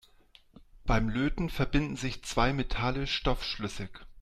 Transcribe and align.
Beim 0.87 1.09
Löten 1.09 1.51
verbinden 1.51 1.95
sich 1.95 2.23
zwei 2.23 2.53
Metalle 2.53 3.05
stoffschlüssig. 3.05 3.99